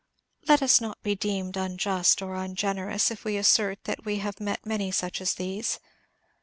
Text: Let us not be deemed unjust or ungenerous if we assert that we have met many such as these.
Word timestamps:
Let 0.47 0.63
us 0.63 0.81
not 0.81 0.99
be 1.03 1.13
deemed 1.13 1.55
unjust 1.57 2.23
or 2.23 2.33
ungenerous 2.33 3.11
if 3.11 3.23
we 3.23 3.37
assert 3.37 3.83
that 3.83 4.03
we 4.03 4.17
have 4.17 4.39
met 4.41 4.65
many 4.65 4.89
such 4.89 5.21
as 5.21 5.35
these. 5.35 5.79